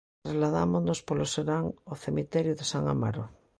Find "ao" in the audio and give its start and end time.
1.89-1.95